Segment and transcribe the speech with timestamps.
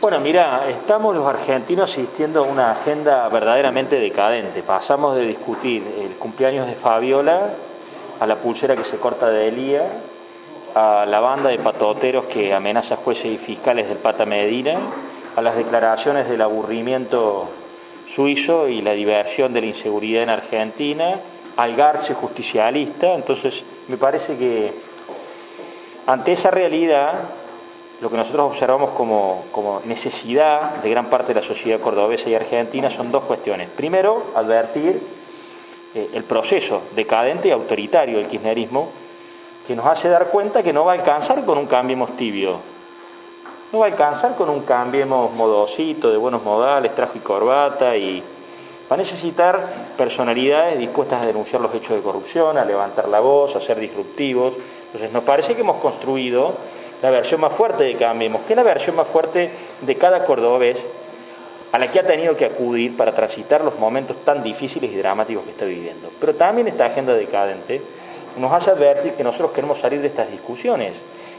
[0.00, 4.62] Bueno, mira, estamos los argentinos asistiendo a una agenda verdaderamente decadente.
[4.62, 7.50] Pasamos de discutir el cumpleaños de Fabiola
[8.20, 9.90] a la pulsera que se corta de Elía,
[10.76, 14.78] a la banda de patoteros que amenaza jueces y fiscales del Pata Medina,
[15.34, 17.48] a las declaraciones del aburrimiento
[18.14, 21.16] suizo y la diversión de la inseguridad en Argentina,
[21.56, 23.14] al garche justicialista.
[23.14, 24.72] Entonces, me parece que
[26.06, 27.14] ante esa realidad,
[28.00, 32.88] lo que nosotros observamos como, necesidad de gran parte de la sociedad cordobesa y argentina
[32.90, 33.68] son dos cuestiones.
[33.70, 35.00] Primero, advertir
[35.94, 38.88] eh, el proceso decadente y autoritario del kirchnerismo,
[39.66, 42.58] que nos hace dar cuenta que no va a alcanzar con un cambiemos tibio,
[43.72, 48.22] no va a alcanzar con un cambiemos modosito, de buenos modales, traje y corbata, y
[48.90, 49.60] va a necesitar
[49.96, 54.54] personalidades dispuestas a denunciar los hechos de corrupción, a levantar la voz, a ser disruptivos.
[54.86, 56.54] Entonces, nos parece que hemos construido
[57.02, 60.78] la versión más fuerte de Cambiemos, que es la versión más fuerte de cada cordobés
[61.70, 65.44] a la que ha tenido que acudir para transitar los momentos tan difíciles y dramáticos
[65.44, 66.10] que está viviendo.
[66.18, 67.80] Pero también esta agenda decadente
[68.38, 70.94] nos hace advertir que nosotros queremos salir de estas discusiones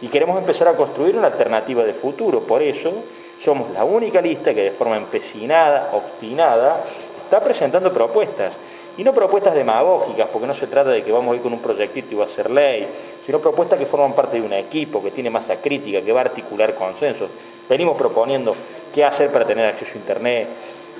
[0.00, 2.40] y queremos empezar a construir una alternativa de futuro.
[2.40, 2.92] Por eso
[3.40, 6.84] somos la única lista que de forma empecinada, obstinada,
[7.24, 8.54] está presentando propuestas.
[8.96, 11.60] Y no propuestas demagógicas, porque no se trata de que vamos a ir con un
[11.60, 12.86] proyectito y va a ser ley,
[13.26, 16.24] sino propuestas que forman parte de un equipo, que tiene masa crítica, que va a
[16.24, 17.30] articular consensos.
[17.68, 18.54] Venimos proponiendo
[18.94, 20.48] qué hacer para tener acceso a Internet,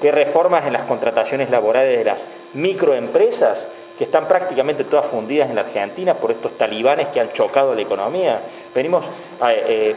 [0.00, 3.64] qué reformas en las contrataciones laborales de las microempresas,
[3.96, 7.82] que están prácticamente todas fundidas en la Argentina por estos talibanes que han chocado la
[7.82, 8.40] economía.
[8.72, 9.94] Venimos eh, eh,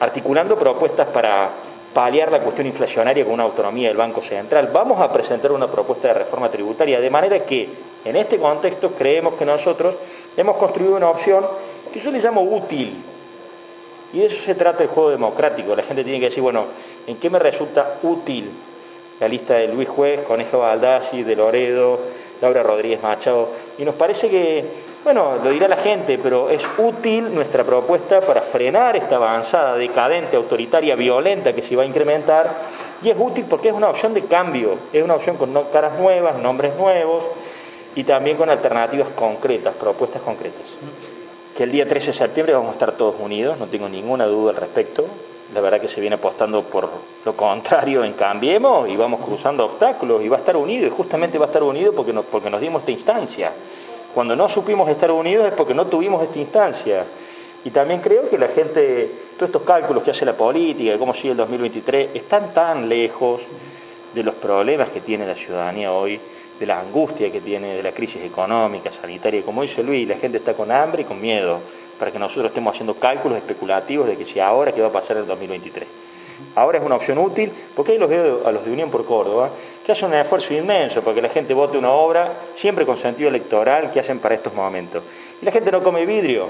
[0.00, 1.50] articulando propuestas para
[1.92, 4.70] paliar la cuestión inflacionaria con una autonomía del Banco Central.
[4.72, 7.68] Vamos a presentar una propuesta de reforma tributaria, de manera que
[8.04, 9.96] en este contexto creemos que nosotros
[10.36, 11.44] hemos construido una opción
[11.92, 12.94] que yo le llamo útil.
[14.12, 15.74] Y de eso se trata el juego democrático.
[15.74, 16.64] La gente tiene que decir, bueno,
[17.06, 18.50] ¿en qué me resulta útil
[19.20, 21.98] la lista de Luis Juez, Conejo Baldassi, de Loredo,
[22.40, 23.48] Laura Rodríguez Machado?
[23.78, 24.64] Y nos parece que,
[25.04, 30.36] bueno, lo dirá la gente, pero es útil nuestra propuesta para frenar esta avanzada decadente,
[30.36, 32.50] autoritaria, violenta que se va a incrementar.
[33.02, 36.38] Y es útil porque es una opción de cambio, es una opción con caras nuevas,
[36.38, 37.24] nombres nuevos
[37.94, 40.76] y también con alternativas concretas, propuestas concretas.
[41.56, 44.50] Que el día 13 de septiembre vamos a estar todos unidos, no tengo ninguna duda
[44.50, 45.06] al respecto.
[45.54, 46.88] La verdad que se viene apostando por
[47.24, 51.38] lo contrario en Cambiemos y vamos cruzando obstáculos y va a estar unido y justamente
[51.38, 53.52] va a estar unido porque nos, porque nos dimos esta instancia.
[54.14, 57.04] Cuando no supimos estar unidos es porque no tuvimos esta instancia.
[57.64, 61.32] Y también creo que la gente, todos estos cálculos que hace la política, cómo sigue
[61.32, 63.42] el 2023, están tan lejos
[64.14, 66.18] de los problemas que tiene la ciudadanía hoy
[66.58, 69.42] de la angustia que tiene, de la crisis económica, sanitaria.
[69.42, 71.58] Como dice Luis, la gente está con hambre y con miedo
[72.00, 75.18] para que nosotros estemos haciendo cálculos especulativos de que si ahora, ¿qué va a pasar
[75.18, 75.88] en el 2023?
[76.56, 79.50] Ahora es una opción útil, porque ahí los veo a los de Unión por Córdoba,
[79.84, 83.28] que hacen un esfuerzo inmenso para que la gente vote una obra, siempre con sentido
[83.28, 85.04] electoral, que hacen para estos momentos.
[85.40, 86.48] Y la gente no come vidrio,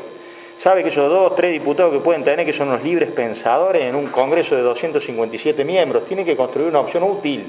[0.56, 3.94] sabe que esos dos, tres diputados que pueden tener, que son los libres pensadores en
[3.94, 7.44] un Congreso de 257 miembros, tienen que construir una opción útil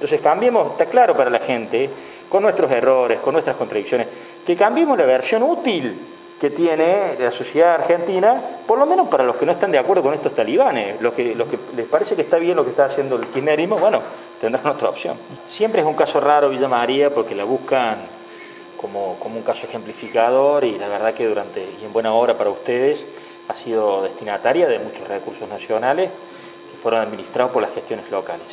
[0.00, 1.90] entonces cambiemos, está claro para la gente,
[2.26, 4.08] con nuestros errores, con nuestras contradicciones,
[4.46, 5.94] que cambiemos la versión útil
[6.40, 10.02] que tiene la sociedad argentina, por lo menos para los que no están de acuerdo
[10.02, 11.36] con estos talibanes, los que,
[11.76, 14.00] les parece que está bien lo que está haciendo el kirchnerismo, bueno,
[14.40, 15.18] tendrán otra opción.
[15.48, 17.98] Siempre es un caso raro Villa María porque la buscan
[18.78, 23.04] como un caso ejemplificador y la verdad que durante, y en buena hora para ustedes,
[23.48, 26.10] ha sido destinataria de muchos recursos nacionales
[26.70, 28.46] que fueron administrados por las gestiones locales.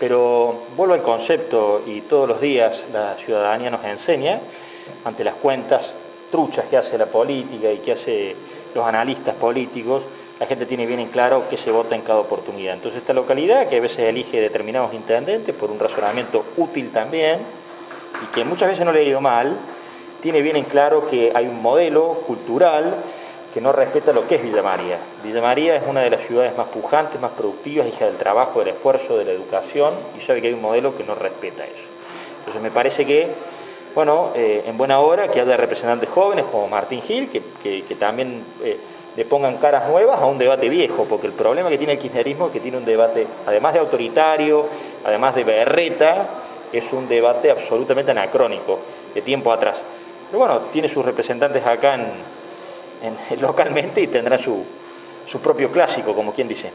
[0.00, 4.40] Pero vuelvo al concepto y todos los días la ciudadanía nos enseña,
[5.04, 5.92] ante las cuentas
[6.30, 8.36] truchas que hace la política y que hace
[8.74, 10.02] los analistas políticos,
[10.38, 12.74] la gente tiene bien en claro que se vota en cada oportunidad.
[12.74, 17.40] Entonces esta localidad, que a veces elige determinados intendentes por un razonamiento útil también,
[18.22, 19.56] y que muchas veces no le ha ido mal,
[20.22, 22.94] tiene bien en claro que hay un modelo cultural
[23.52, 24.98] que no respeta lo que es Villa María.
[25.24, 28.68] Villa María es una de las ciudades más pujantes, más productivas, hija del trabajo, del
[28.68, 31.88] esfuerzo, de la educación, y sabe que hay un modelo que no respeta eso.
[32.38, 33.28] Entonces me parece que,
[33.94, 38.78] bueno, eh, en buena hora que haya representantes jóvenes como Martín Gil, que, también eh,
[39.16, 42.46] le pongan caras nuevas a un debate viejo, porque el problema que tiene el kirchnerismo
[42.46, 44.66] es que tiene un debate, además de autoritario,
[45.04, 46.28] además de berreta,
[46.72, 48.78] es un debate absolutamente anacrónico,
[49.12, 49.76] de tiempo atrás.
[50.30, 54.64] Pero bueno, tiene sus representantes acá en, localmente y tendrá su,
[55.26, 56.70] su propio clásico, como quien dice.